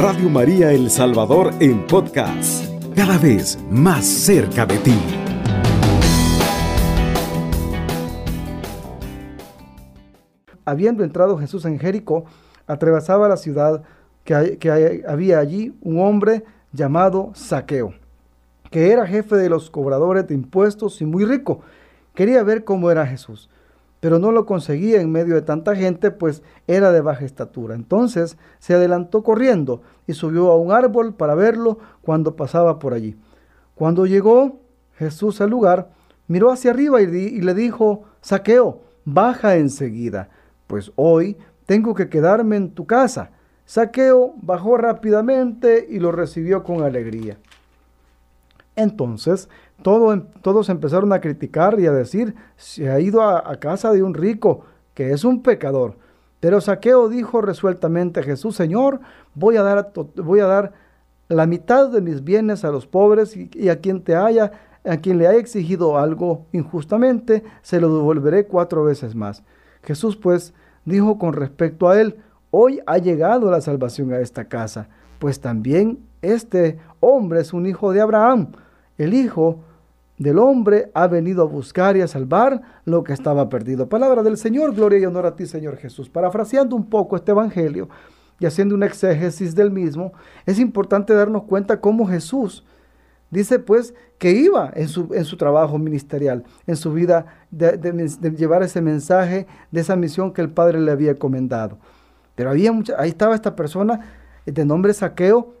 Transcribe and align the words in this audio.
Radio 0.00 0.30
María 0.30 0.70
El 0.70 0.90
Salvador 0.90 1.52
en 1.58 1.84
podcast, 1.84 2.64
cada 2.94 3.18
vez 3.18 3.58
más 3.68 4.06
cerca 4.06 4.64
de 4.64 4.78
ti. 4.78 4.94
Habiendo 10.64 11.02
entrado 11.02 11.36
Jesús 11.36 11.64
en 11.64 11.80
Jericó, 11.80 12.26
atravesaba 12.68 13.28
la 13.28 13.36
ciudad 13.36 13.82
que, 14.22 15.02
había 15.08 15.40
allí 15.40 15.76
un 15.80 16.00
hombre 16.00 16.44
llamado 16.72 17.32
Saqueo, 17.34 17.92
que 18.70 18.92
era 18.92 19.04
jefe 19.04 19.34
de 19.34 19.48
los 19.48 19.68
cobradores 19.68 20.28
de 20.28 20.34
impuestos 20.34 21.00
y 21.00 21.06
muy 21.06 21.24
rico. 21.24 21.62
Quería 22.14 22.44
ver 22.44 22.62
cómo 22.62 22.92
era 22.92 23.04
Jesús 23.04 23.50
pero 24.00 24.18
no 24.18 24.30
lo 24.30 24.46
conseguía 24.46 25.00
en 25.00 25.10
medio 25.10 25.34
de 25.34 25.42
tanta 25.42 25.74
gente, 25.74 26.10
pues 26.10 26.42
era 26.66 26.92
de 26.92 27.00
baja 27.00 27.24
estatura. 27.24 27.74
Entonces 27.74 28.36
se 28.58 28.74
adelantó 28.74 29.22
corriendo 29.22 29.82
y 30.06 30.12
subió 30.12 30.50
a 30.50 30.56
un 30.56 30.72
árbol 30.72 31.14
para 31.14 31.34
verlo 31.34 31.78
cuando 32.02 32.36
pasaba 32.36 32.78
por 32.78 32.94
allí. 32.94 33.16
Cuando 33.74 34.06
llegó 34.06 34.60
Jesús 34.96 35.40
al 35.40 35.50
lugar, 35.50 35.90
miró 36.28 36.50
hacia 36.50 36.70
arriba 36.70 37.00
y, 37.00 37.40
le 37.40 37.54
dijo, 37.54 38.04
Saqueo, 38.20 38.82
baja 39.04 39.56
enseguida, 39.56 40.28
pues 40.66 40.92
hoy 40.96 41.36
tengo 41.66 41.94
que 41.94 42.08
quedarme 42.08 42.56
en 42.56 42.70
tu 42.70 42.86
casa. 42.86 43.30
Saqueo 43.64 44.34
bajó 44.40 44.76
rápidamente 44.76 45.86
y 45.88 45.98
lo 45.98 46.12
recibió 46.12 46.62
con 46.62 46.82
alegría. 46.82 47.38
Entonces 48.76 49.48
todos 49.82 50.68
empezaron 50.68 51.12
a 51.12 51.20
criticar 51.20 51.78
y 51.78 51.86
a 51.86 51.92
decir, 51.92 52.34
se 52.56 52.90
ha 52.90 53.00
ido 53.00 53.22
a, 53.22 53.56
casa 53.56 53.92
de 53.92 54.02
un 54.02 54.14
rico, 54.14 54.64
que 54.94 55.12
es 55.12 55.24
un 55.24 55.42
pecador. 55.42 55.96
Pero 56.40 56.60
Saqueo 56.60 57.08
dijo 57.08 57.40
resueltamente 57.40 58.20
a 58.20 58.22
Jesús, 58.22 58.56
Señor, 58.56 59.00
voy 59.34 59.56
a 59.56 59.62
dar, 59.62 59.92
voy 60.16 60.40
a 60.40 60.46
dar 60.46 60.72
la 61.28 61.46
mitad 61.46 61.90
de 61.90 62.00
mis 62.00 62.24
bienes 62.24 62.64
a 62.64 62.70
los 62.70 62.86
pobres 62.86 63.36
y, 63.36 63.68
a 63.68 63.80
quien 63.80 64.02
te 64.02 64.16
haya, 64.16 64.52
a 64.84 64.96
quien 64.96 65.18
le 65.18 65.26
haya 65.26 65.38
exigido 65.38 65.98
algo 65.98 66.46
injustamente, 66.52 67.44
se 67.62 67.80
lo 67.80 67.94
devolveré 67.94 68.46
cuatro 68.46 68.84
veces 68.84 69.14
más. 69.14 69.42
Jesús 69.82 70.16
pues 70.16 70.54
dijo 70.84 71.18
con 71.18 71.34
respecto 71.34 71.88
a 71.88 72.00
él, 72.00 72.16
hoy 72.50 72.80
ha 72.86 72.98
llegado 72.98 73.50
la 73.50 73.60
salvación 73.60 74.12
a 74.12 74.20
esta 74.20 74.46
casa, 74.46 74.88
pues 75.18 75.40
también 75.40 76.00
este 76.22 76.78
hombre 77.00 77.40
es 77.40 77.52
un 77.52 77.66
hijo 77.66 77.92
de 77.92 78.00
Abraham. 78.00 78.52
El 78.96 79.14
hijo 79.14 79.60
del 80.18 80.38
hombre 80.38 80.90
ha 80.94 81.06
venido 81.06 81.42
a 81.42 81.46
buscar 81.46 81.96
y 81.96 82.00
a 82.00 82.08
salvar 82.08 82.60
lo 82.84 83.04
que 83.04 83.12
estaba 83.12 83.48
perdido. 83.48 83.88
Palabra 83.88 84.22
del 84.22 84.36
Señor, 84.36 84.74
gloria 84.74 84.98
y 84.98 85.06
honor 85.06 85.26
a 85.26 85.36
ti, 85.36 85.46
Señor 85.46 85.76
Jesús. 85.76 86.10
Parafraseando 86.10 86.74
un 86.74 86.86
poco 86.86 87.16
este 87.16 87.30
Evangelio 87.30 87.88
y 88.40 88.46
haciendo 88.46 88.74
un 88.74 88.82
exégesis 88.82 89.54
del 89.54 89.70
mismo, 89.70 90.12
es 90.44 90.58
importante 90.58 91.14
darnos 91.14 91.44
cuenta 91.44 91.80
cómo 91.80 92.06
Jesús 92.06 92.64
dice 93.30 93.58
pues 93.58 93.94
que 94.18 94.32
iba 94.32 94.72
en 94.74 94.88
su, 94.88 95.08
en 95.12 95.24
su 95.24 95.36
trabajo 95.36 95.78
ministerial, 95.78 96.44
en 96.66 96.76
su 96.76 96.92
vida 96.92 97.26
de, 97.50 97.76
de, 97.76 98.30
llevar 98.30 98.62
ese 98.62 98.80
mensaje, 98.80 99.46
de 99.70 99.80
esa 99.80 99.96
misión 99.96 100.32
que 100.32 100.40
el 100.40 100.50
Padre 100.50 100.80
le 100.80 100.90
había 100.90 101.12
encomendado. 101.12 101.78
Pero 102.34 102.50
había 102.50 102.72
mucha, 102.72 102.94
ahí 102.98 103.10
estaba 103.10 103.34
esta 103.34 103.54
persona 103.54 104.00
de 104.44 104.64
nombre 104.64 104.94
Saqueo, 104.94 105.54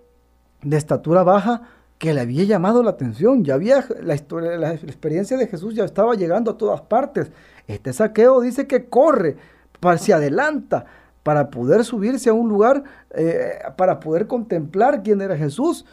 de 0.62 0.76
estatura 0.76 1.22
baja, 1.22 1.62
que 1.98 2.14
le 2.14 2.20
había 2.20 2.44
llamado 2.44 2.82
la 2.82 2.90
atención. 2.90 3.44
Ya 3.44 3.54
había 3.54 3.84
la 4.00 4.14
historia, 4.14 4.56
la 4.56 4.72
experiencia 4.74 5.36
de 5.36 5.46
Jesús 5.46 5.74
ya 5.74 5.84
estaba 5.84 6.14
llegando 6.14 6.52
a 6.52 6.56
todas 6.56 6.80
partes. 6.80 7.30
Este 7.66 7.92
saqueo 7.92 8.40
dice 8.40 8.66
que 8.66 8.88
corre, 8.88 9.36
se 9.98 10.12
adelanta 10.12 10.86
para 11.22 11.50
poder 11.50 11.84
subirse 11.84 12.30
a 12.30 12.32
un 12.32 12.48
lugar, 12.48 12.84
eh, 13.10 13.58
para 13.76 14.00
poder 14.00 14.26
contemplar 14.26 15.02
quién 15.02 15.20
era 15.20 15.36
Jesús. 15.36 15.84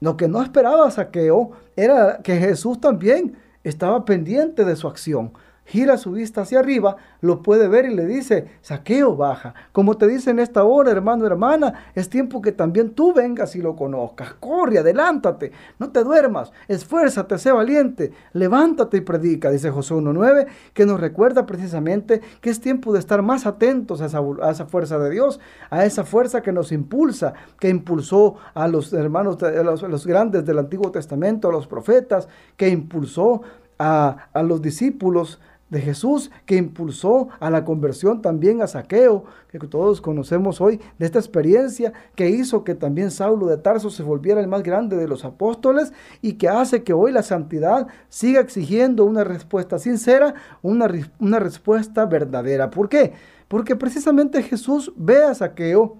Lo 0.00 0.16
que 0.16 0.28
no 0.28 0.42
esperaba 0.42 0.90
saqueo 0.90 1.52
era 1.76 2.20
que 2.22 2.36
Jesús 2.36 2.80
también 2.80 3.36
estaba 3.64 4.04
pendiente 4.04 4.64
de 4.64 4.76
su 4.76 4.86
acción 4.86 5.32
gira 5.68 5.98
su 5.98 6.12
vista 6.12 6.42
hacia 6.42 6.60
arriba, 6.60 6.96
lo 7.20 7.42
puede 7.42 7.68
ver 7.68 7.84
y 7.84 7.94
le 7.94 8.06
dice, 8.06 8.48
saqueo 8.62 9.16
baja. 9.16 9.54
Como 9.72 9.98
te 9.98 10.06
dice 10.06 10.30
en 10.30 10.38
esta 10.38 10.64
hora, 10.64 10.90
hermano, 10.90 11.26
hermana, 11.26 11.74
es 11.94 12.08
tiempo 12.08 12.40
que 12.40 12.52
también 12.52 12.90
tú 12.90 13.12
vengas 13.12 13.54
y 13.54 13.60
lo 13.60 13.76
conozcas. 13.76 14.32
Corre, 14.40 14.78
adelántate, 14.78 15.52
no 15.78 15.90
te 15.90 16.02
duermas, 16.02 16.52
esfuérzate, 16.68 17.36
sé 17.36 17.52
valiente, 17.52 18.12
levántate 18.32 18.96
y 18.96 19.00
predica, 19.02 19.50
dice 19.50 19.70
José 19.70 19.94
1.9, 19.94 20.46
que 20.72 20.86
nos 20.86 21.00
recuerda 21.00 21.44
precisamente 21.44 22.22
que 22.40 22.48
es 22.48 22.60
tiempo 22.60 22.94
de 22.94 23.00
estar 23.00 23.20
más 23.20 23.46
atentos 23.46 24.00
a 24.00 24.06
esa, 24.06 24.66
fuerza 24.66 24.98
de 24.98 25.10
Dios, 25.10 25.38
a 25.68 25.84
esa 25.84 26.04
fuerza 26.04 26.40
que 26.40 26.52
nos 26.52 26.72
impulsa, 26.72 27.34
que 27.60 27.68
impulsó 27.68 28.36
a 28.54 28.68
los 28.68 28.92
hermanos, 28.94 29.42
a 29.42 29.62
los, 29.62 30.06
grandes 30.06 30.46
del 30.46 30.58
Antiguo 30.58 30.90
Testamento, 30.90 31.48
a 31.48 31.52
los 31.52 31.66
profetas, 31.66 32.26
que 32.56 32.70
impulsó 32.70 33.42
a, 33.78 34.28
a 34.32 34.42
los 34.42 34.62
discípulos 34.62 35.40
de 35.70 35.80
Jesús 35.80 36.30
que 36.46 36.56
impulsó 36.56 37.28
a 37.40 37.50
la 37.50 37.64
conversión 37.64 38.22
también 38.22 38.62
a 38.62 38.66
Saqueo, 38.66 39.24
que 39.48 39.58
todos 39.58 40.00
conocemos 40.00 40.60
hoy, 40.60 40.80
de 40.98 41.06
esta 41.06 41.18
experiencia 41.18 41.92
que 42.14 42.30
hizo 42.30 42.64
que 42.64 42.74
también 42.74 43.10
Saulo 43.10 43.46
de 43.46 43.58
Tarso 43.58 43.90
se 43.90 44.02
volviera 44.02 44.40
el 44.40 44.48
más 44.48 44.62
grande 44.62 44.96
de 44.96 45.08
los 45.08 45.24
apóstoles 45.24 45.92
y 46.22 46.34
que 46.34 46.48
hace 46.48 46.82
que 46.82 46.92
hoy 46.92 47.12
la 47.12 47.22
santidad 47.22 47.88
siga 48.08 48.40
exigiendo 48.40 49.04
una 49.04 49.24
respuesta 49.24 49.78
sincera, 49.78 50.34
una, 50.62 50.88
una 51.18 51.38
respuesta 51.38 52.06
verdadera. 52.06 52.70
¿Por 52.70 52.88
qué? 52.88 53.12
Porque 53.48 53.76
precisamente 53.76 54.42
Jesús 54.42 54.92
ve 54.96 55.22
a 55.24 55.34
Saqueo 55.34 55.98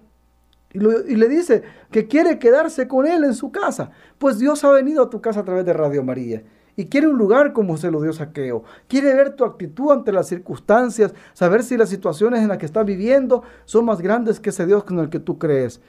y, 0.73 0.79
y, 0.79 1.17
le 1.17 1.29
dice 1.29 1.63
que 1.91 2.07
quiere 2.07 2.39
quedarse 2.39 2.89
con 2.89 3.07
él 3.07 3.25
en 3.25 3.35
su 3.35 3.51
casa. 3.51 3.91
Pues 4.19 4.39
Dios 4.39 4.65
ha 4.65 4.71
venido 4.71 5.03
a 5.03 5.11
tu 5.11 5.23
casa 5.23 5.41
a 5.41 5.45
través 5.45 5.65
de 5.65 5.73
Radio 5.73 6.03
María 6.03 6.43
y 6.79 6.87
quiere 6.87 7.09
un 7.09 7.19
lugar 7.19 7.53
como 7.53 7.77
se 7.77 7.91
lo 7.91 8.01
dio 8.01 8.13
Saqueo. 8.13 8.63
Quiere 8.87 9.13
ver 9.13 9.35
tu 9.35 9.45
actitud 9.45 9.91
ante 9.91 10.13
las 10.13 10.29
circunstancias, 10.29 11.13
saber 11.33 11.65
si 11.65 11.77
las 11.77 11.89
situaciones 11.89 12.41
en 12.41 12.47
las 12.47 12.59
que 12.59 12.67
estás 12.67 12.87
viviendo 12.87 13.43
son 13.65 13.85
más 13.85 14.01
grandes 14.01 14.39
que 14.39 14.51
ese 14.51 14.65
Dios 14.65 14.85
con 14.85 15.01
el 15.01 15.11
que 15.11 15.19
tú 15.19 15.39
crees. 15.41 15.81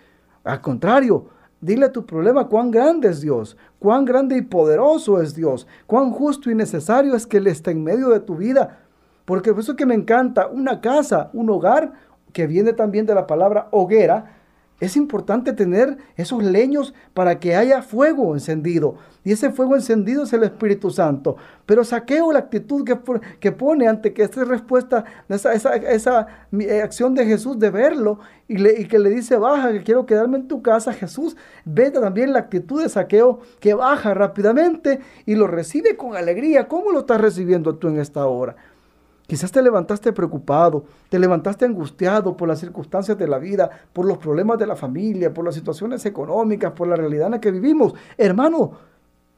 Al 0.44 0.62
contrario, 0.62 1.28
dile 1.62 1.86
a 1.86 1.92
tu 1.92 2.08
problema 2.08 2.48
cuán 2.48 2.72
grande 2.72 3.08
es 3.08 3.22
Dios, 3.22 3.56
cuán 3.78 4.04
grande 4.04 4.36
y 4.36 4.42
poderoso 4.42 5.22
es 5.22 5.36
Dios, 5.36 5.68
cuán 5.86 6.10
justo 6.10 6.50
y 6.50 6.56
necesario 6.56 7.14
es 7.14 7.28
que 7.28 7.38
Él 7.38 7.46
esté 7.46 7.70
en 7.70 7.84
medio 7.84 8.10
de 8.10 8.22
tu 8.22 8.36
vida. 8.36 8.80
Porque 9.26 9.52
eso 9.56 9.76
que 9.76 9.86
me 9.86 9.94
encanta, 9.94 10.48
una 10.48 10.82
casa, 10.82 11.30
un 11.34 11.52
hogar, 11.52 11.94
que 12.34 12.48
viene 12.48 12.74
también 12.74 13.06
de 13.06 13.14
la 13.14 13.28
palabra 13.28 13.68
hoguera, 13.70 14.39
es 14.80 14.96
importante 14.96 15.54
tener 15.54 15.98
esos 16.16 16.44
leños 16.44 16.94
para 17.14 17.40
que 17.40 17.56
haya 17.56 17.82
fuego 17.82 18.34
encendido. 18.34 18.96
Y 19.24 19.34
ese 19.34 19.52
fuego 19.52 19.76
encendido 19.76 20.24
es 20.24 20.34
el 20.34 20.44
Espíritu 20.44 20.90
Santo. 20.90 21.36
Pero 21.66 21.84
saqueo 21.84 22.32
la 22.32 22.40
actitud 22.40 22.86
que, 22.86 22.98
que 23.40 23.52
pone 23.52 23.88
ante 23.88 24.14
que 24.14 24.24
esta 24.24 24.46
respuesta, 24.46 25.04
esa, 25.28 25.54
esa, 25.54 25.76
esa 25.76 26.28
eh, 26.58 26.82
acción 26.82 27.14
de 27.14 27.26
Jesús 27.26 27.60
de 27.60 27.70
verlo 27.70 28.20
y, 28.48 28.66
y, 28.68 28.88
que 28.88 28.98
le 28.98 29.10
dice, 29.10 29.38
baja, 29.38 29.72
que 29.72 29.84
quiero 29.84 30.06
quedarme 30.06 30.38
en 30.38 30.48
tu 30.48 30.62
casa. 30.62 30.94
Jesús 30.94 31.36
ve 31.66 31.92
también 31.92 32.32
la 32.32 32.40
actitud 32.40 32.82
de 32.82 32.90
saqueo 32.90 33.40
que 33.60 33.74
baja 33.74 34.14
rápidamente 34.14 35.00
y 35.26 35.36
lo 35.36 35.48
recibe 35.48 35.98
con 35.98 36.16
alegría. 36.16 36.68
¿Cómo 36.68 36.92
lo 36.92 37.00
estás 37.00 37.20
recibiendo 37.20 37.76
tú 37.76 37.90
en 37.90 38.00
esta 38.00 38.26
hora? 38.26 38.56
Quizás 39.30 39.52
te 39.52 39.62
levantaste 39.62 40.12
preocupado, 40.12 40.86
te 41.08 41.20
levantaste 41.20 41.64
angustiado 41.64 42.36
por 42.36 42.48
las 42.48 42.60
circunstancias 42.60 43.16
de 43.16 43.28
la 43.28 43.38
vida, 43.38 43.70
por 43.94 44.08
los 44.08 44.18
problemas 44.18 44.58
de 44.58 44.66
la 44.66 44.76
familia, 44.76 45.32
por 45.32 45.46
las 45.46 45.54
situaciones 45.54 46.04
económicas, 46.08 46.72
por 46.72 46.88
la 46.88 46.96
realidad 46.96 47.28
en 47.28 47.34
la 47.34 47.40
que 47.40 47.52
vivimos. 47.52 47.94
Hermano, 48.18 48.72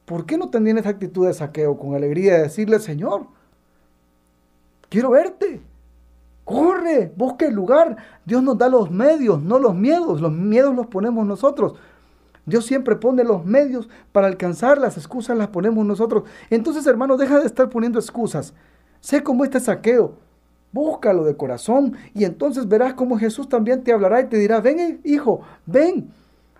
¿por 0.06 0.24
qué 0.24 0.38
no 0.38 0.48
tenías 0.48 0.78
esa 0.78 0.88
actitud 0.88 1.26
de 1.26 1.34
saqueo 1.34 1.76
con 1.76 1.94
alegría 1.94 2.36
de 2.36 2.44
decirle, 2.44 2.78
Señor, 2.78 3.26
quiero 4.88 5.10
verte? 5.10 5.60
Corre, 6.42 7.12
busca 7.14 7.44
el 7.44 7.52
lugar. 7.52 7.98
Dios 8.24 8.42
nos 8.42 8.56
da 8.56 8.70
los 8.70 8.90
medios, 8.90 9.42
no 9.42 9.58
los 9.58 9.74
miedos. 9.74 10.22
Los 10.22 10.32
miedos 10.32 10.74
los 10.74 10.86
ponemos 10.86 11.26
nosotros. 11.26 11.74
Dios 12.46 12.64
siempre 12.64 12.96
pone 12.96 13.24
los 13.24 13.44
medios 13.44 13.90
para 14.10 14.26
alcanzar, 14.26 14.78
las 14.78 14.96
excusas 14.96 15.36
las 15.36 15.48
ponemos 15.48 15.84
nosotros. 15.84 16.22
Entonces, 16.48 16.86
hermano, 16.86 17.18
deja 17.18 17.38
de 17.38 17.44
estar 17.44 17.68
poniendo 17.68 17.98
excusas. 17.98 18.54
Sé 19.02 19.24
cómo 19.24 19.42
este 19.42 19.58
saqueo. 19.58 20.14
Búscalo 20.70 21.24
de 21.24 21.36
corazón 21.36 21.96
y 22.14 22.24
entonces 22.24 22.68
verás 22.68 22.94
cómo 22.94 23.18
Jesús 23.18 23.48
también 23.48 23.82
te 23.82 23.92
hablará 23.92 24.20
y 24.20 24.28
te 24.28 24.38
dirá, 24.38 24.60
ven 24.60 25.00
hijo, 25.04 25.42
ven, 25.66 26.08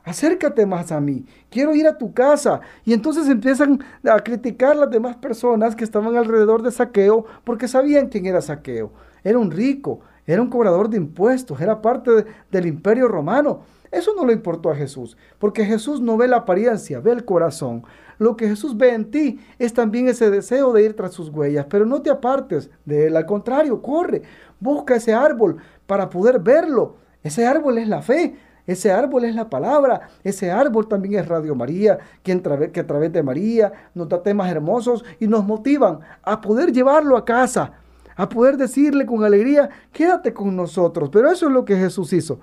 acércate 0.05 0.67
más 0.67 0.91
a 0.91 1.01
mí, 1.01 1.25
quiero 1.49 1.73
ir 1.75 1.87
a 1.87 1.97
tu 1.97 2.13
casa. 2.13 2.61
Y 2.85 2.95
entonces 2.95 3.29
empiezan 3.29 3.83
a 4.05 4.19
criticar 4.19 4.77
las 4.77 4.91
demás 4.91 5.17
personas 5.17 5.77
que 5.77 5.85
estaban 5.85 6.17
alrededor 6.17 6.63
de 6.63 6.73
Saqueo 6.73 7.25
porque 7.45 7.69
sabían 7.69 8.09
quién 8.09 8.27
era 8.27 8.43
Saqueo. 8.43 8.91
Era 9.23 9.39
un 9.39 9.53
rico, 9.53 10.01
era 10.27 10.43
un 10.43 10.51
cobrador 10.51 10.91
de 10.91 10.97
impuestos, 10.97 11.61
era 11.61 11.81
parte 11.81 12.27
del 12.51 12.67
imperio 12.67 13.07
romano. 13.07 13.61
Eso 13.93 14.15
no 14.17 14.27
le 14.27 14.33
importó 14.33 14.71
a 14.71 14.75
Jesús, 14.75 15.17
porque 15.39 15.65
Jesús 15.67 16.01
no 16.01 16.17
ve 16.17 16.27
la 16.27 16.39
apariencia, 16.39 16.99
ve 16.99 17.13
el 17.13 17.25
corazón. 17.25 17.85
Lo 18.19 18.37
que 18.37 18.49
Jesús 18.49 18.77
ve 18.77 18.95
en 18.95 19.11
ti 19.11 19.39
es 19.59 19.75
también 19.75 20.09
ese 20.09 20.31
deseo 20.31 20.73
de 20.73 20.83
ir 20.83 20.97
tras 20.97 21.13
sus 21.13 21.29
huellas, 21.29 21.67
pero 21.69 21.85
no 21.85 22.01
te 22.01 22.11
apartes 22.11 22.71
de 22.87 23.07
él, 23.07 23.17
al 23.17 23.27
contrario, 23.27 23.83
corre, 23.83 24.23
busca 24.59 24.97
ese 24.97 25.13
árbol 25.13 25.59
para 25.87 26.09
poder 26.09 26.41
verlo. 26.41 26.97
Ese 27.23 27.47
árbol 27.47 27.79
es 27.79 27.87
la 27.87 28.03
fe. 28.03 28.35
Ese 28.67 28.93
árbol 28.93 29.25
es 29.25 29.35
la 29.35 29.51
palabra, 29.51 30.09
ese 30.23 30.53
árbol 30.53 30.87
también 30.87 31.19
es 31.19 31.27
Radio 31.27 31.57
María, 31.57 31.99
que, 32.23 32.41
que 32.73 32.81
a 32.81 32.87
través 32.87 33.13
de 33.13 33.23
María 33.23 33.73
nos 33.93 34.09
da 34.09 34.23
temas 34.23 34.49
hermosos 34.51 35.05
y 35.19 35.27
nos 35.27 35.45
motivan 35.45 35.99
a 36.23 36.41
poder 36.41 36.71
llevarlo 36.73 37.17
a 37.17 37.25
casa, 37.25 37.73
a 38.15 38.29
poder 38.29 38.57
decirle 38.57 39.05
con 39.05 39.25
alegría, 39.25 39.69
quédate 39.91 40.33
con 40.33 40.55
nosotros. 40.55 41.11
Pero 41.11 41.29
eso 41.29 41.47
es 41.49 41.53
lo 41.53 41.65
que 41.65 41.77
Jesús 41.77 42.13
hizo, 42.13 42.39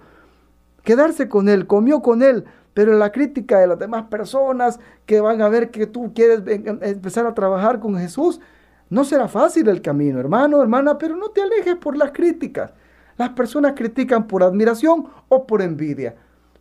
quedarse 0.90 1.30
con 1.30 1.50
Él, 1.50 1.68
comió 1.68 2.02
con 2.02 2.24
Él. 2.24 2.46
Pero 2.74 2.98
la 2.98 3.12
crítica 3.12 3.60
de 3.60 3.68
las 3.68 3.78
demás 3.78 4.06
personas 4.06 4.80
que 5.06 5.22
van 5.22 5.40
a 5.44 5.48
ver 5.48 5.70
que 5.70 5.86
tú 5.86 6.14
quieres 6.16 6.42
empezar 6.48 7.28
a 7.28 7.36
trabajar 7.36 7.80
con 7.80 7.96
Jesús, 7.96 8.42
no 8.90 9.04
será 9.04 9.28
fácil 9.28 9.68
el 9.68 9.84
camino, 9.84 10.20
hermano, 10.20 10.60
hermana, 10.60 10.98
pero 10.98 11.16
no 11.16 11.30
te 11.30 11.44
alejes 11.44 11.76
por 11.76 11.96
las 11.96 12.10
críticas. 12.10 12.74
Las 13.18 13.30
personas 13.30 13.74
critican 13.76 14.26
por 14.26 14.42
admiración 14.42 15.06
o 15.28 15.46
por 15.46 15.62
envidia. 15.62 16.16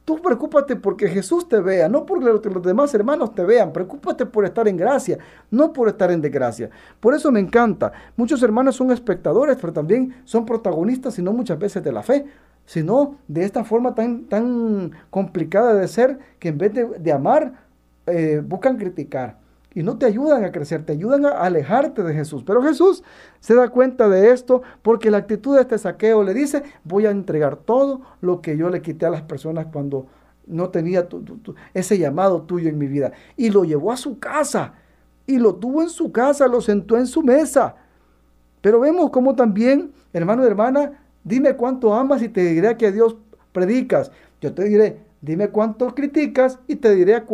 Tú 0.04 0.20
preocúpate 0.20 0.76
porque 0.76 1.08
Jesús 1.08 1.48
te 1.48 1.58
vea, 1.60 1.88
no 1.88 2.04
porque 2.04 2.26
los 2.26 2.62
demás 2.62 2.92
hermanos 2.92 3.34
te 3.34 3.46
vean. 3.46 3.72
Preocúpate 3.72 4.26
por 4.26 4.44
estar 4.44 4.69
en 4.69 4.76
gracia, 4.76 5.16
no 5.50 5.72
por 5.72 5.88
estar 5.88 6.10
en 6.10 6.20
desgracia. 6.20 6.69
Por 7.00 7.14
eso 7.14 7.32
me 7.32 7.40
encanta. 7.40 7.92
Muchos 8.14 8.42
hermanos 8.42 8.76
son 8.76 8.90
espectadores, 8.90 9.56
pero 9.58 9.72
también 9.72 10.14
son 10.24 10.44
protagonistas, 10.44 11.19
y 11.19 11.22
no 11.22 11.32
muchas 11.32 11.58
veces 11.58 11.82
de 11.82 11.92
la 11.92 12.02
fe, 12.02 12.26
sino 12.69 13.17
de 13.29 13.44
esta 13.44 13.65
forma 13.65 13.94
tan, 13.94 14.25
tan 14.25 14.93
complicada 15.09 15.73
de 15.73 15.88
ser 15.88 16.19
que 16.38 16.49
en 16.49 16.59
vez 16.59 16.73
de, 16.75 17.12
amar, 17.12 17.55
eh, 18.06 18.43
buscan 18.44 18.76
criticar 18.76 19.38
y 19.73 19.82
no 19.82 19.97
te 19.97 20.05
ayudan 20.05 20.44
a 20.44 20.53
crecer, 20.53 20.85
te 20.85 20.93
ayudan 20.93 21.25
a 21.25 21.31
alejarte 21.31 22.03
de 22.03 22.12
Jesús. 22.12 22.44
Pero 22.44 22.62
Jesús 22.62 23.03
se 23.41 23.55
da 23.55 23.70
cuenta 23.70 24.11
de 24.11 24.32
esto 24.32 24.61
porque 24.82 25.11
la 25.11 25.17
actitud 25.17 25.55
de 25.56 25.62
este 25.62 25.79
saqueo 25.79 26.23
le 26.23 26.35
dice, 26.35 26.62
voy 26.85 27.06
a 27.06 27.11
entregar 27.11 27.56
todo 27.56 28.03
lo 28.20 28.43
que 28.43 28.59
yo 28.59 28.69
le 28.69 28.82
quité 28.82 29.06
a 29.06 29.11
las 29.11 29.23
personas 29.23 29.69
cuando 29.73 30.06
no 30.47 30.69
tenía 30.69 31.09
ese 31.73 31.97
llamado 31.97 32.43
tuyo 32.43 32.69
en 32.69 32.76
mi 32.76 32.87
vida. 32.87 33.12
Y 33.38 33.49
lo 33.49 33.65
llevó 33.65 33.93
a 33.93 33.97
su 33.97 34.19
casa 34.19 34.75
y 35.26 35.38
lo 35.38 35.55
tuvo 35.55 35.81
en 35.81 35.88
su 35.88 36.12
casa, 36.12 36.47
lo 36.47 36.61
sentó 36.61 36.99
en 36.99 37.06
su 37.06 37.23
mesa. 37.23 37.76
Pero 38.61 38.79
vemos 38.79 39.09
cómo 39.09 39.35
también, 39.35 39.91
hermano 40.12 40.44
y 40.44 40.49
hermana, 40.49 41.07
dime 41.25 41.55
cuánto 41.55 41.94
amas 41.94 42.23
y 42.23 42.29
te 42.29 42.43
diré 42.44 42.76
que 42.76 42.93
Dios 42.93 43.17
predicas. 43.53 44.11
Yo 44.41 44.55
te 44.55 44.65
diré, 44.65 45.09
Dime 45.20 45.49
cuánto 45.49 45.93
criticas 45.94 46.61
y 46.69 46.76
te 46.76 46.94
diré 46.94 47.25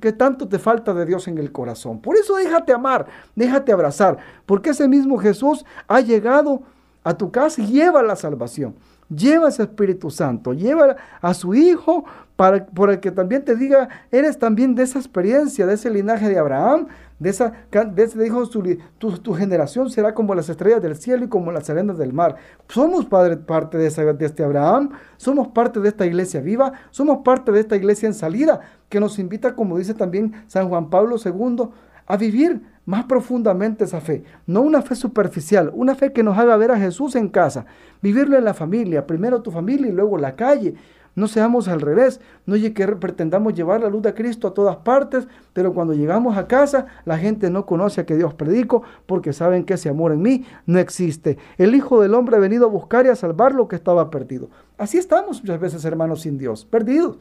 qué 0.00 0.12
tanto 0.12 0.48
te 0.48 0.58
falta 0.58 0.92
de 0.92 1.06
Dios 1.06 1.28
en 1.28 1.38
el 1.38 1.52
corazón. 1.52 2.00
Por 2.00 2.16
eso 2.16 2.34
déjate 2.36 2.72
amar, 2.72 3.06
déjate 3.36 3.70
abrazar, 3.70 4.18
porque 4.46 4.70
ese 4.70 4.88
mismo 4.88 5.16
Jesús 5.18 5.64
ha 5.86 6.00
llegado 6.00 6.62
a 7.04 7.16
tu 7.16 7.30
casa 7.30 7.62
y 7.62 7.66
lleva 7.66 8.02
la 8.02 8.16
salvación. 8.16 8.74
Lleva 9.08 9.48
ese 9.48 9.62
Espíritu 9.62 10.10
Santo, 10.10 10.54
lleva 10.54 10.96
a 11.20 11.34
su 11.34 11.54
Hijo 11.54 12.04
para, 12.34 12.66
el 12.90 13.00
que 13.00 13.12
también 13.12 13.44
te 13.44 13.54
diga, 13.54 13.88
eres 14.10 14.38
también 14.38 14.74
de 14.74 14.82
esa 14.82 14.98
experiencia, 14.98 15.66
de 15.66 15.74
ese 15.74 15.90
linaje 15.90 16.28
de 16.28 16.38
Abraham, 16.38 16.88
de 17.18 17.30
esa, 17.30 17.52
de 17.70 18.02
ese 18.02 18.22
dijo, 18.22 18.46
tu, 18.48 19.34
generación 19.34 19.88
será 19.90 20.14
como 20.14 20.34
las 20.34 20.48
estrellas 20.48 20.82
del 20.82 20.96
cielo 20.96 21.24
y 21.24 21.28
como 21.28 21.52
las 21.52 21.70
arenas 21.70 21.96
del 21.96 22.12
mar. 22.12 22.36
Somos 22.68 23.06
padre, 23.06 23.36
parte 23.36 23.78
de, 23.78 23.86
esa, 23.86 24.04
de 24.04 24.26
este 24.26 24.42
Abraham, 24.42 24.90
somos 25.16 25.48
parte 25.48 25.80
de 25.80 25.88
esta 25.88 26.06
iglesia 26.06 26.40
viva, 26.40 26.72
somos 26.90 27.18
parte 27.24 27.52
de 27.52 27.60
esta 27.60 27.76
iglesia 27.76 28.08
en 28.08 28.14
salida, 28.14 28.60
que 28.88 29.00
nos 29.00 29.18
invita, 29.18 29.54
como 29.54 29.78
dice 29.78 29.94
también 29.94 30.32
San 30.48 30.68
Juan 30.68 30.90
Pablo 30.90 31.16
II, 31.24 31.68
a 32.06 32.16
vivir 32.16 32.62
más 32.86 33.04
profundamente 33.04 33.84
esa 33.84 34.00
fe, 34.00 34.24
no 34.46 34.60
una 34.60 34.82
fe 34.82 34.94
superficial, 34.94 35.70
una 35.74 35.94
fe 35.94 36.12
que 36.12 36.22
nos 36.22 36.36
haga 36.36 36.56
ver 36.56 36.70
a 36.70 36.78
Jesús 36.78 37.16
en 37.16 37.28
casa, 37.28 37.64
vivirlo 38.02 38.36
en 38.36 38.44
la 38.44 38.54
familia, 38.54 39.06
primero 39.06 39.40
tu 39.40 39.50
familia 39.50 39.88
y 39.88 39.92
luego 39.92 40.18
la 40.18 40.36
calle. 40.36 40.74
No 41.14 41.28
seamos 41.28 41.68
al 41.68 41.80
revés, 41.80 42.20
no 42.44 42.56
que 42.56 42.88
pretendamos 42.96 43.54
llevar 43.54 43.80
la 43.80 43.88
luz 43.88 44.02
de 44.02 44.14
Cristo 44.14 44.48
a 44.48 44.54
todas 44.54 44.76
partes, 44.76 45.28
pero 45.52 45.72
cuando 45.72 45.94
llegamos 45.94 46.36
a 46.36 46.48
casa 46.48 46.86
la 47.04 47.18
gente 47.18 47.50
no 47.50 47.66
conoce 47.66 48.00
a 48.00 48.06
que 48.06 48.16
Dios 48.16 48.34
predico 48.34 48.82
porque 49.06 49.32
saben 49.32 49.64
que 49.64 49.74
ese 49.74 49.88
amor 49.88 50.12
en 50.12 50.22
mí 50.22 50.44
no 50.66 50.78
existe. 50.78 51.38
El 51.56 51.74
Hijo 51.74 52.00
del 52.00 52.14
Hombre 52.14 52.36
ha 52.36 52.40
venido 52.40 52.66
a 52.66 52.70
buscar 52.70 53.06
y 53.06 53.10
a 53.10 53.16
salvar 53.16 53.54
lo 53.54 53.68
que 53.68 53.76
estaba 53.76 54.10
perdido. 54.10 54.50
Así 54.76 54.98
estamos 54.98 55.40
muchas 55.40 55.60
veces, 55.60 55.84
hermanos, 55.84 56.22
sin 56.22 56.36
Dios, 56.36 56.64
perdidos, 56.64 57.18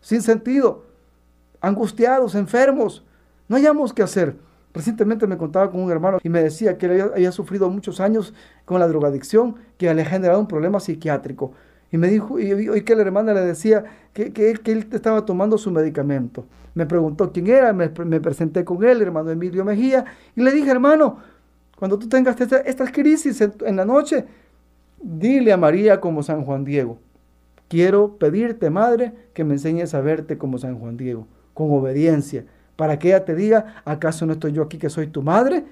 sin 0.00 0.22
sentido, 0.22 0.84
angustiados, 1.60 2.34
enfermos, 2.34 3.04
no 3.48 3.56
hayamos 3.56 3.92
qué 3.92 4.02
hacer. 4.02 4.36
Recientemente 4.72 5.26
me 5.26 5.36
contaba 5.36 5.70
con 5.70 5.80
un 5.80 5.90
hermano 5.90 6.18
y 6.22 6.28
me 6.28 6.42
decía 6.42 6.76
que 6.78 6.86
él 6.86 7.00
había, 7.14 7.30
sufrido 7.30 7.70
muchos 7.70 8.00
años 8.00 8.34
con 8.64 8.80
la 8.80 8.88
drogadicción, 8.88 9.54
que 9.78 9.92
le 9.94 10.02
ha 10.02 10.04
generado 10.04 10.40
un 10.40 10.48
problema 10.48 10.80
psiquiátrico. 10.80 11.52
Y 11.94 11.96
me 11.96 12.08
dijo, 12.08 12.40
y 12.40 12.52
hoy 12.68 12.82
que 12.82 12.96
la 12.96 13.02
hermana 13.02 13.32
le 13.32 13.42
decía 13.42 13.84
que, 14.12 14.32
que, 14.32 14.50
él 14.50 14.88
estaba 14.90 15.24
tomando 15.24 15.56
su 15.56 15.70
medicamento. 15.70 16.44
Me 16.74 16.86
preguntó 16.86 17.30
quién 17.30 17.46
era, 17.46 17.72
me, 17.72 17.88
presenté 17.88 18.64
con 18.64 18.82
él, 18.82 19.00
hermano 19.00 19.30
Emilio 19.30 19.64
Mejía, 19.64 20.04
y 20.34 20.42
le 20.42 20.50
dije, 20.50 20.72
hermano, 20.72 21.18
cuando 21.78 21.96
tú 21.96 22.08
tengas 22.08 22.36
esta, 22.40 22.90
crisis 22.90 23.40
en 23.40 23.76
la 23.76 23.84
noche, 23.84 24.24
dile 25.00 25.52
a 25.52 25.56
María 25.56 26.00
como 26.00 26.24
San 26.24 26.44
Juan 26.44 26.64
Diego. 26.64 26.98
Quiero 27.68 28.16
pedirte, 28.16 28.70
madre, 28.70 29.12
que 29.32 29.44
me 29.44 29.54
enseñes 29.54 29.94
a 29.94 30.00
verte 30.00 30.36
como 30.36 30.58
San 30.58 30.80
Juan 30.80 30.96
Diego, 30.96 31.28
con 31.54 31.70
obediencia 31.70 32.44
para 32.74 32.98
que 32.98 33.10
ella 33.10 33.24
te 33.24 33.36
diga, 33.36 33.82
¿acaso 33.84 34.26
no 34.26 34.32
estoy 34.32 34.50
yo 34.50 34.64
aquí 34.64 34.78
que 34.78 34.90
soy 34.90 35.06
tu 35.06 35.22
madre? 35.22 35.64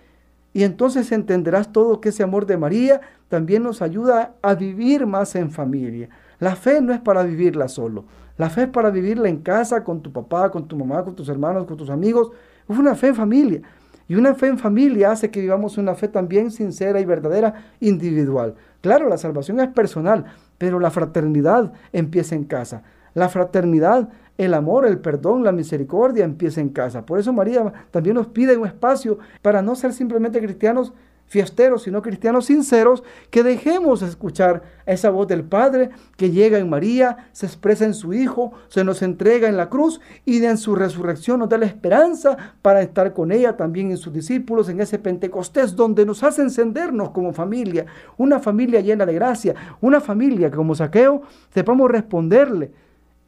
Y 0.53 0.65
entonces 0.65 1.11
entenderás 1.13 1.73
todo 1.73 2.01
que 2.01 2.11
ese 2.11 2.23
amor 2.23 2.47
de 2.47 2.59
María 2.59 3.01
también 3.29 3.63
nos 3.63 3.81
ayuda 3.81 4.35
a 4.43 4.55
vivir 4.55 5.07
más 5.07 5.35
en 5.35 5.51
familia. 5.51 6.09
La 6.39 6.57
fe 6.57 6.81
no 6.81 6.93
es 6.93 7.01
para 7.01 7.23
vivirla 7.23 7.69
solo. 7.69 8.05
La 8.37 8.51
fe 8.51 8.63
es 8.63 8.69
para 8.69 8.91
vivirla 8.91 9.29
en 9.29 9.39
casa, 9.39 9.85
con 9.85 10.03
tu 10.03 10.13
papá, 10.13 10.51
con 10.51 10.67
tu 10.67 10.77
mamá, 10.77 11.05
con 11.05 11.15
tus 11.15 11.29
hermanos, 11.29 11.67
con 11.67 11.77
tus 11.77 11.91
amigos. 11.91 12.31
Es 12.69 12.79
una 12.79 12.95
fe 12.95 13.09
en 13.09 13.15
familia. 13.15 13.63
Y 14.09 14.15
una 14.15 14.35
fe 14.35 14.49
en 14.49 14.59
familia 14.59 15.13
hace 15.13 15.31
que 15.31 15.41
vivamos 15.41 15.79
una 15.79 15.95
fe 15.95 16.09
también 16.09 16.51
sincera 16.51 17.01
y 17.01 17.05
verdadera, 17.05 17.71
individual. 17.81 18.57
Claro, 18.81 19.09
la 19.09 19.17
salvación 19.17 19.61
es 19.61 19.69
personal, 19.69 20.25
pero 20.59 20.81
la 20.81 20.91
fraternidad 20.91 21.73
empieza 21.93 22.35
en 22.35 22.45
casa. 22.45 22.83
La 23.15 23.29
fraternidad 23.29 24.09
el 24.39 24.55
amor, 24.55 24.87
el 24.87 24.99
perdón, 24.99 25.45
la 25.45 25.53
misericordia 25.53 26.25
empieza 26.25 26.61
en 26.61 26.71
casa. 26.71 27.05
Por 27.05 27.19
eso 27.19 27.33
María 27.33 27.73
también 27.91 28.17
nos 28.17 28.29
pide 28.29 28.57
un 28.57 28.67
espacio 28.67 29.19
para 29.43 29.63
no 29.63 29.75
ser 29.75 29.93
simplemente 29.93 30.41
cristianos 30.41 30.93
fiesteros, 31.27 31.85
sino 31.85 32.03
cristianos 32.03 32.47
sinceros, 32.47 33.03
que 33.31 33.43
dejemos 33.43 34.03
escuchar 34.03 34.63
esa 34.85 35.09
voz 35.09 35.27
del 35.29 35.45
Padre 35.45 35.89
que 36.19 36.31
llega 36.31 36.59
en 36.59 36.69
María, 36.69 37.31
se 37.33 37.47
expresa 37.47 37.87
en 37.87 37.95
su 37.95 38.13
Hijo, 38.13 38.53
se 38.69 38.85
nos 38.85 39.01
entrega 39.01 39.49
en 39.49 39.57
la 39.57 39.71
cruz 39.71 40.01
y 40.27 40.45
en 40.45 40.59
su 40.59 40.75
resurrección 40.75 41.39
nos 41.39 41.49
da 41.49 41.57
la 41.57 41.65
esperanza 41.65 42.37
para 42.61 42.83
estar 42.83 43.15
con 43.15 43.33
ella 43.33 43.57
también 43.57 43.91
en 43.91 43.97
sus 43.97 44.13
discípulos 44.13 44.69
en 44.69 44.81
ese 44.81 44.99
Pentecostés 44.99 45.75
donde 45.75 46.05
nos 46.05 46.23
hace 46.23 46.43
encendernos 46.43 47.11
como 47.11 47.33
familia, 47.33 47.87
una 48.19 48.39
familia 48.39 48.81
llena 48.81 49.07
de 49.07 49.15
gracia, 49.15 49.55
una 49.81 50.03
familia 50.03 50.51
que 50.51 50.57
como 50.57 50.75
saqueo 50.75 51.23
sepamos 51.55 51.91
responderle 51.91 52.73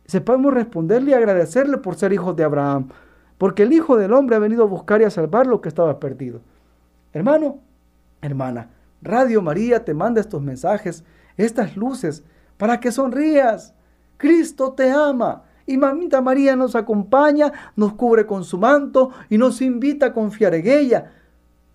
sepamos 0.07 0.53
responderle 0.53 1.13
y 1.13 1.15
agradecerle 1.15 1.79
por 1.79 1.97
ser 1.97 2.13
hijos 2.13 2.37
de 2.37 2.45
Abraham, 2.45 2.89
porque 3.39 3.65
el 3.65 3.73
Hijo 3.73 3.97
del 3.97 4.13
Hombre 4.13 4.37
ha 4.37 4.41
venido 4.41 4.65
a 4.65 4.69
buscar 4.69 5.01
y 5.01 5.05
a 5.05 5.11
salvar 5.11 5.47
lo 5.47 5.61
que 5.61 5.69
estaba 5.69 5.99
perdido. 5.99 6.41
Hermano, 7.13 7.59
hermana, 8.21 8.71
Radio 9.03 9.43
María 9.43 9.85
te 9.85 9.95
manda 9.95 10.21
estos 10.21 10.43
mensajes, 10.43 11.05
estas 11.37 11.77
luces, 11.77 12.25
para 12.57 12.81
que 12.81 12.91
sonrías. 12.91 13.75
Cristo 14.17 14.73
te 14.73 14.91
ama. 14.91 15.43
Y 15.67 15.77
mamita 15.77 16.21
María 16.21 16.57
nos 16.57 16.75
acompaña, 16.75 17.53
nos 17.77 17.95
cubre 17.95 18.27
con 18.27 18.45
su 18.45 18.59
manto 18.59 19.11
y 19.31 19.39
nos 19.39 19.63
invita 19.63 20.07
a 20.07 20.13
confiar 20.13 20.55
en 20.55 20.67
ella. 20.67 21.13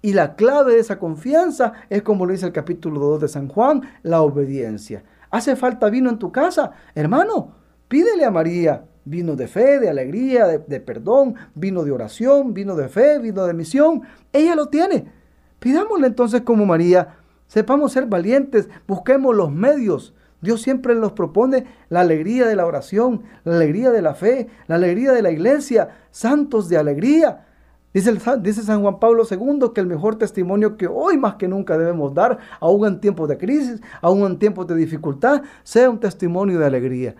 Y 0.01 0.13
la 0.13 0.35
clave 0.35 0.73
de 0.73 0.79
esa 0.79 0.97
confianza 0.97 1.73
es 1.89 2.03
como 2.03 2.25
lo 2.25 2.31
dice 2.31 2.45
el 2.45 2.53
capítulo 2.53 2.99
2 2.99 3.21
de 3.21 3.27
San 3.27 3.47
Juan, 3.47 3.81
la 4.03 4.21
obediencia. 4.21 5.03
¿Hace 5.29 5.55
falta 5.55 5.89
vino 5.89 6.09
en 6.09 6.19
tu 6.19 6.31
casa? 6.31 6.71
Hermano, 6.95 7.53
Pídele 7.89 8.23
a 8.23 8.31
María 8.31 8.85
vino 9.09 9.35
de 9.35 9.47
fe, 9.47 9.79
de 9.79 9.89
alegría, 9.89 10.45
de, 10.45 10.79
perdón, 10.79 11.35
vino 11.55 11.83
de 11.83 11.91
oración, 11.91 12.53
vino 12.53 12.75
de 12.75 12.89
fe, 12.89 13.19
vino 13.19 13.45
de 13.45 13.53
misión. 13.53 14.03
Ella 14.31 14.55
lo 14.55 14.67
tiene. 14.67 15.11
Pidámosle 15.59 16.07
entonces 16.07 16.41
como 16.41 16.65
María, 16.65 17.17
sepamos 17.47 17.91
ser 17.91 18.05
valientes, 18.05 18.69
busquemos 18.87 19.35
los 19.35 19.51
medios. 19.51 20.13
Dios 20.41 20.61
siempre 20.61 20.95
nos 20.95 21.11
propone 21.13 21.65
la 21.89 22.01
alegría 22.01 22.45
de 22.45 22.55
la 22.55 22.65
oración, 22.65 23.23
la 23.43 23.55
alegría 23.55 23.91
de 23.91 24.01
la 24.01 24.13
fe, 24.13 24.47
la 24.67 24.75
alegría 24.75 25.11
de 25.11 25.21
la 25.21 25.31
iglesia, 25.31 25.89
santos 26.11 26.69
de 26.69 26.77
alegría. 26.77 27.45
Dice, 27.93 28.13
dice, 28.41 28.61
San 28.61 28.81
Juan 28.83 28.99
Pablo 28.99 29.23
II 29.29 29.71
que 29.73 29.81
el 29.81 29.87
mejor 29.87 30.17
testimonio 30.17 30.77
que 30.77 30.87
hoy 30.87 31.17
más 31.17 31.35
que 31.35 31.47
nunca 31.47 31.77
debemos 31.77 32.13
dar, 32.13 32.37
aún 32.59 32.85
en 32.85 33.01
tiempos 33.01 33.27
de 33.27 33.37
crisis, 33.37 33.81
aún 34.01 34.21
en 34.25 34.37
tiempos 34.37 34.67
de 34.67 34.75
dificultad, 34.75 35.41
sea 35.63 35.89
un 35.89 35.99
testimonio 35.99 36.59
de 36.59 36.65
alegría. 36.67 37.15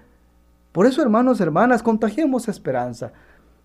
Por 0.72 0.86
eso, 0.86 1.02
hermanos, 1.02 1.42
hermanas, 1.42 1.84
contagiemos 1.84 2.48
esperanza. 2.48 3.12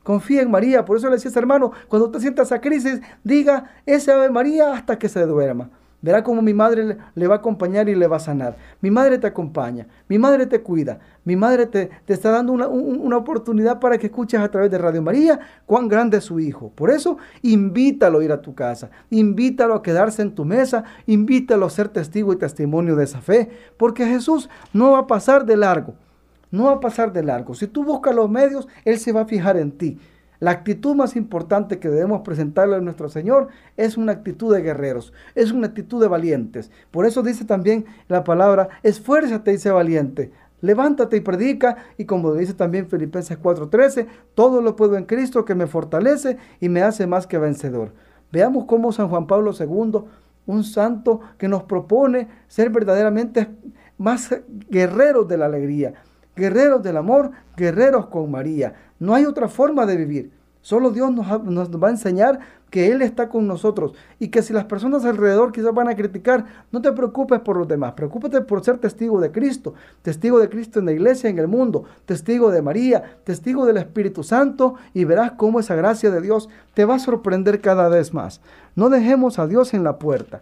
Confía 0.02 0.42
en 0.42 0.50
María. 0.50 0.84
Por 0.84 0.96
eso 0.96 1.06
le 1.08 1.16
decías, 1.16 1.36
hermano, 1.36 1.72
cuando 1.88 2.10
te 2.10 2.20
sientas 2.20 2.52
a 2.52 2.60
crisis, 2.60 3.00
diga 3.22 3.70
ese 3.86 4.12
Ave 4.12 4.30
María 4.30 4.72
hasta 4.72 4.98
que 4.98 5.08
se 5.08 5.24
duerma. 5.26 5.70
Verá 6.04 6.22
cómo 6.22 6.42
mi 6.42 6.52
madre 6.52 6.98
le 7.14 7.26
va 7.26 7.36
a 7.36 7.38
acompañar 7.38 7.88
y 7.88 7.94
le 7.94 8.06
va 8.06 8.16
a 8.16 8.20
sanar. 8.20 8.58
Mi 8.82 8.90
madre 8.90 9.16
te 9.16 9.26
acompaña, 9.26 9.86
mi 10.06 10.18
madre 10.18 10.44
te 10.44 10.60
cuida, 10.60 10.98
mi 11.24 11.34
madre 11.34 11.64
te, 11.64 11.88
está 12.06 12.30
dando 12.30 12.52
una, 12.52 12.68
una, 12.68 13.16
oportunidad 13.16 13.80
para 13.80 13.96
que 13.96 14.08
escuches 14.08 14.38
a 14.38 14.50
través 14.50 14.70
de 14.70 14.76
Radio 14.76 15.00
María 15.00 15.40
cuán 15.64 15.88
grande 15.88 16.18
es 16.18 16.24
su 16.24 16.40
hijo. 16.40 16.70
Por 16.74 16.90
eso, 16.90 17.16
invítalo 17.40 18.18
a 18.18 18.24
ir 18.24 18.32
a 18.32 18.42
tu 18.42 18.54
casa, 18.54 18.90
invítalo 19.08 19.72
a 19.72 19.82
quedarse 19.82 20.20
en 20.20 20.34
tu 20.34 20.44
mesa, 20.44 20.84
invítalo 21.06 21.64
a 21.64 21.70
ser 21.70 21.88
testigo 21.88 22.34
y 22.34 22.36
testimonio 22.36 22.96
de 22.96 23.04
esa 23.04 23.22
fe, 23.22 23.48
porque 23.78 24.04
Jesús 24.04 24.50
no 24.74 24.90
va 24.90 24.98
a 24.98 25.06
pasar 25.06 25.46
de 25.46 25.56
largo, 25.56 25.94
no 26.54 26.64
va 26.64 26.72
a 26.72 26.80
pasar 26.80 27.12
de 27.12 27.22
largo. 27.22 27.54
Si 27.54 27.66
tú 27.66 27.84
buscas 27.84 28.14
los 28.14 28.30
medios, 28.30 28.68
Él 28.84 28.98
se 28.98 29.12
va 29.12 29.22
a 29.22 29.26
fijar 29.26 29.56
en 29.56 29.72
ti. 29.72 29.98
La 30.40 30.52
actitud 30.52 30.94
más 30.94 31.16
importante 31.16 31.78
que 31.78 31.88
debemos 31.88 32.20
presentarle 32.22 32.76
a 32.76 32.80
nuestro 32.80 33.08
Señor 33.08 33.48
es 33.76 33.96
una 33.96 34.12
actitud 34.12 34.54
de 34.54 34.62
guerreros, 34.62 35.12
es 35.34 35.52
una 35.52 35.68
actitud 35.68 36.00
de 36.00 36.08
valientes. 36.08 36.70
Por 36.90 37.06
eso 37.06 37.22
dice 37.22 37.44
también 37.44 37.86
la 38.08 38.24
palabra, 38.24 38.68
esfuérzate 38.82 39.52
y 39.52 39.58
sé 39.58 39.70
valiente. 39.70 40.32
Levántate 40.60 41.16
y 41.16 41.20
predica, 41.20 41.76
y 41.98 42.04
como 42.04 42.32
dice 42.34 42.54
también 42.54 42.88
Filipenses 42.88 43.38
4:13, 43.38 44.06
todo 44.34 44.62
lo 44.62 44.76
puedo 44.76 44.96
en 44.96 45.04
Cristo 45.04 45.44
que 45.44 45.54
me 45.54 45.66
fortalece 45.66 46.38
y 46.60 46.68
me 46.68 46.82
hace 46.82 47.06
más 47.06 47.26
que 47.26 47.38
vencedor. 47.38 47.92
Veamos 48.32 48.64
cómo 48.64 48.92
San 48.92 49.08
Juan 49.08 49.26
Pablo 49.26 49.52
II, 49.58 50.04
un 50.46 50.64
santo 50.64 51.20
que 51.36 51.48
nos 51.48 51.64
propone 51.64 52.28
ser 52.48 52.70
verdaderamente 52.70 53.48
más 53.98 54.34
guerreros 54.68 55.28
de 55.28 55.36
la 55.36 55.46
alegría, 55.46 55.94
guerreros 56.36 56.82
del 56.82 56.96
amor, 56.96 57.30
guerreros 57.56 58.06
con 58.06 58.30
María. 58.30 58.74
No 58.98 59.14
hay 59.14 59.24
otra 59.24 59.48
forma 59.48 59.86
de 59.86 59.96
vivir. 59.96 60.30
Solo 60.64 60.90
Dios 60.92 61.12
nos, 61.12 61.28
va 61.28 61.88
a 61.88 61.90
enseñar 61.90 62.40
que 62.70 62.90
Él 62.90 63.02
está 63.02 63.28
con 63.28 63.46
nosotros 63.46 63.92
y 64.18 64.28
que 64.28 64.40
si 64.40 64.54
las 64.54 64.64
personas 64.64 65.04
alrededor 65.04 65.52
quizás 65.52 65.74
van 65.74 65.88
a 65.88 65.94
criticar, 65.94 66.46
no 66.72 66.80
te 66.80 66.90
preocupes 66.92 67.40
por 67.40 67.58
los 67.58 67.68
demás, 67.68 67.92
preocúpate 67.92 68.40
por 68.40 68.64
ser 68.64 68.78
testigo 68.78 69.20
de 69.20 69.30
Cristo, 69.30 69.74
testigo 70.00 70.38
de 70.38 70.48
Cristo 70.48 70.78
en 70.78 70.86
la 70.86 70.92
iglesia, 70.92 71.28
en 71.28 71.38
el 71.38 71.48
mundo, 71.48 71.84
testigo 72.06 72.50
de 72.50 72.62
María, 72.62 73.18
testigo 73.24 73.66
del 73.66 73.76
Espíritu 73.76 74.22
Santo 74.22 74.76
y 74.94 75.04
verás 75.04 75.32
cómo 75.32 75.60
esa 75.60 75.74
gracia 75.74 76.10
de 76.10 76.22
Dios 76.22 76.48
te 76.72 76.86
va 76.86 76.94
a 76.94 76.98
sorprender 76.98 77.60
cada 77.60 77.90
vez 77.90 78.14
más. 78.14 78.40
No 78.74 78.88
dejemos 78.88 79.38
a 79.38 79.46
Dios 79.46 79.74
en 79.74 79.84
la 79.84 79.98
puerta, 79.98 80.40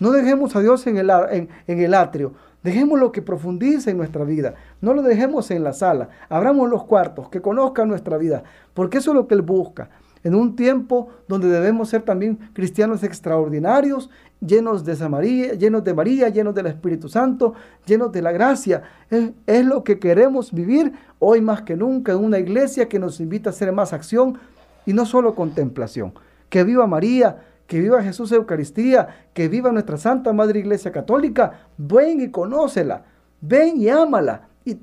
no 0.00 0.10
dejemos 0.10 0.56
a 0.56 0.60
Dios 0.60 0.88
en 0.88 0.96
el, 0.96 1.08
en 1.08 1.48
el 1.68 1.94
atrio, 1.94 2.32
Dejémoslo 2.62 3.10
que 3.10 3.22
profundice 3.22 3.90
en 3.90 3.96
nuestra 3.96 4.24
vida. 4.24 4.54
No 4.80 4.94
lo 4.94 5.02
dejemos 5.02 5.50
en 5.50 5.64
la 5.64 5.72
sala. 5.72 6.08
Abramos 6.28 6.70
los 6.70 6.84
cuartos, 6.84 7.28
que 7.28 7.42
conozca 7.42 7.84
nuestra 7.84 8.18
vida. 8.18 8.44
Porque 8.74 8.98
eso 8.98 9.10
es 9.10 9.16
lo 9.16 9.26
que 9.26 9.34
Él 9.34 9.42
busca. 9.42 9.90
En 10.24 10.36
un 10.36 10.54
tiempo 10.54 11.08
donde 11.26 11.48
debemos 11.48 11.88
ser 11.88 12.02
también 12.02 12.38
cristianos 12.52 13.02
extraordinarios, 13.02 14.08
llenos 14.40 14.84
de 14.84 15.08
María, 15.08 15.54
llenos 15.54 15.82
de 15.82 15.94
María, 15.94 16.28
llenos 16.28 16.54
del 16.54 16.66
Espíritu 16.66 17.08
Santo, 17.08 17.54
llenos 17.84 18.12
de 18.12 18.22
la 18.22 18.30
gracia. 18.30 18.82
Es, 19.10 19.32
es 19.46 19.66
lo 19.66 19.82
que 19.82 19.98
queremos 19.98 20.52
vivir 20.52 20.92
hoy 21.18 21.40
más 21.40 21.62
que 21.62 21.76
nunca 21.76 22.12
en 22.12 22.18
una 22.18 22.38
iglesia 22.38 22.88
que 22.88 23.00
nos 23.00 23.18
invita 23.18 23.50
a 23.50 23.52
hacer 23.52 23.72
más 23.72 23.92
acción 23.92 24.38
y 24.86 24.92
no 24.92 25.06
solo 25.06 25.34
contemplación. 25.34 26.14
Que 26.48 26.62
viva 26.62 26.86
María, 26.86 27.38
que 27.72 27.80
viva 27.80 28.02
Jesús 28.02 28.30
Eucaristía, 28.32 29.08
que 29.32 29.48
viva 29.48 29.72
nuestra 29.72 29.96
Santa 29.96 30.34
Madre 30.34 30.60
Iglesia 30.60 30.92
Católica, 30.92 31.68
ven 31.78 32.20
y 32.20 32.30
conócela, 32.30 33.06
ven 33.40 33.80
y 33.80 33.88
ámala. 33.88 34.50
Y, 34.62 34.76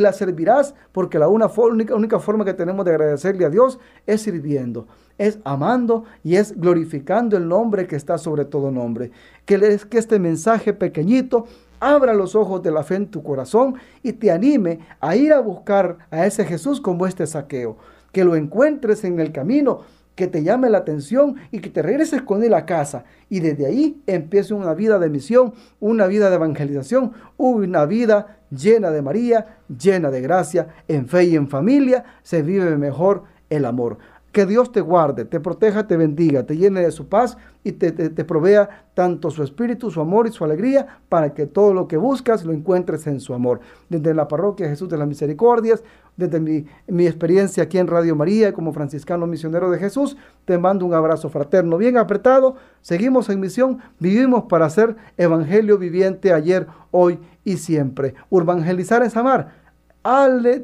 la 0.00 0.12
servirás 0.12 0.74
porque 0.92 1.18
la 1.18 1.26
única 1.28 2.18
forma 2.18 2.44
que 2.44 2.52
tenemos 2.52 2.84
de 2.84 2.90
agradecerle 2.90 3.46
a 3.46 3.48
Dios 3.48 3.78
es 4.06 4.20
sirviendo, 4.20 4.86
es 5.16 5.38
amando 5.42 6.04
y 6.22 6.36
es 6.36 6.60
glorificando 6.60 7.38
el 7.38 7.48
nombre 7.48 7.86
que 7.86 7.96
está 7.96 8.18
sobre 8.18 8.44
todo 8.44 8.70
nombre. 8.70 9.10
Que, 9.46 9.80
que 9.88 9.96
este 9.96 10.18
mensaje 10.18 10.74
pequeñito 10.74 11.46
abra 11.80 12.12
los 12.12 12.34
ojos 12.34 12.62
de 12.62 12.72
la 12.72 12.82
fe 12.82 12.96
en 12.96 13.06
tu 13.06 13.22
corazón 13.22 13.76
y 14.02 14.12
te 14.12 14.30
anime 14.30 14.80
a 15.00 15.16
ir 15.16 15.32
a 15.32 15.40
buscar 15.40 15.96
a 16.10 16.26
ese 16.26 16.44
Jesús 16.44 16.78
como 16.78 17.06
este 17.06 17.26
saqueo. 17.26 17.78
Que 18.12 18.22
lo 18.22 18.36
encuentres 18.36 19.02
en 19.04 19.18
el 19.18 19.32
camino 19.32 19.80
que 20.14 20.26
te 20.26 20.42
llame 20.42 20.70
la 20.70 20.78
atención 20.78 21.36
y 21.50 21.60
que 21.60 21.70
te 21.70 21.82
regreses 21.82 22.22
con 22.22 22.42
él 22.42 22.54
a 22.54 22.66
casa. 22.66 23.04
Y 23.28 23.40
desde 23.40 23.66
ahí 23.66 24.02
empiece 24.06 24.54
una 24.54 24.74
vida 24.74 24.98
de 24.98 25.10
misión, 25.10 25.54
una 25.80 26.06
vida 26.06 26.30
de 26.30 26.36
evangelización, 26.36 27.12
una 27.36 27.84
vida 27.86 28.38
llena 28.50 28.90
de 28.90 29.02
María, 29.02 29.58
llena 29.68 30.10
de 30.10 30.20
gracia, 30.20 30.68
en 30.88 31.08
fe 31.08 31.24
y 31.24 31.36
en 31.36 31.48
familia, 31.48 32.04
se 32.22 32.42
vive 32.42 32.76
mejor 32.76 33.24
el 33.50 33.64
amor. 33.64 33.98
Que 34.34 34.46
Dios 34.46 34.72
te 34.72 34.80
guarde, 34.80 35.24
te 35.24 35.38
proteja, 35.38 35.86
te 35.86 35.96
bendiga, 35.96 36.42
te 36.42 36.56
llene 36.56 36.80
de 36.80 36.90
su 36.90 37.06
paz 37.06 37.38
y 37.62 37.70
te, 37.70 37.92
provea 38.24 38.84
tanto 38.92 39.30
su 39.30 39.44
espíritu, 39.44 39.92
su 39.92 40.00
amor 40.00 40.26
y 40.26 40.32
su 40.32 40.42
alegría 40.42 40.98
para 41.08 41.32
que 41.34 41.46
todo 41.46 41.72
lo 41.72 41.86
que 41.86 41.96
buscas 41.96 42.44
lo 42.44 42.52
encuentres 42.52 43.06
en 43.06 43.20
su 43.20 43.32
amor. 43.32 43.60
Desde 43.88 44.12
la 44.12 44.26
parroquia 44.26 44.68
Jesús 44.68 44.88
de 44.88 44.98
las 44.98 45.06
Misericordias, 45.06 45.84
desde 46.16 46.40
mi, 46.40 47.06
experiencia 47.06 47.62
aquí 47.62 47.78
en 47.78 47.86
Radio 47.86 48.16
María 48.16 48.52
como 48.52 48.72
franciscano 48.72 49.28
misionero 49.28 49.70
de 49.70 49.78
Jesús, 49.78 50.16
te 50.46 50.58
mando 50.58 50.84
un 50.84 50.94
abrazo 50.94 51.28
fraterno 51.28 51.76
bien 51.76 51.96
apretado. 51.96 52.56
Seguimos 52.80 53.28
en 53.28 53.38
misión, 53.38 53.78
vivimos 54.00 54.46
para 54.46 54.68
ser 54.68 54.96
evangelio 55.16 55.78
viviente 55.78 56.32
ayer, 56.32 56.66
hoy 56.90 57.20
y 57.44 57.58
siempre. 57.58 58.16
Urbangelizar 58.30 59.04
es 59.04 59.16
amar. 59.16 59.52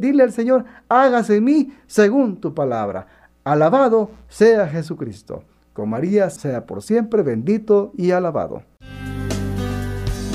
dile 0.01 0.25
al 0.25 0.33
Señor, 0.33 0.65
hágase 0.89 1.37
en 1.37 1.45
mí 1.45 1.73
según 1.87 2.41
tu 2.41 2.53
palabra. 2.53 3.20
Alabado 3.45 4.11
sea 4.29 4.69
Jesucristo. 4.69 5.45
Con 5.73 5.91
María 5.91 6.29
sea 6.31 6.67
por 6.67 6.83
siempre 6.83 7.23
bendito 7.23 7.93
y 7.97 8.11
alabado. 8.11 8.63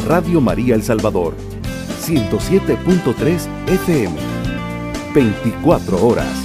Radio 0.08 0.42
María 0.42 0.76
El 0.76 0.84
Salvador, 0.84 1.34
107.3 2.02 3.48
FM, 3.68 4.16
24 5.14 6.08
horas. 6.08 6.45